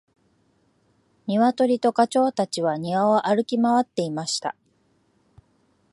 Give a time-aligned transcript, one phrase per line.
[1.27, 4.55] ニワトリとガチョウたちは庭を歩き回っていました。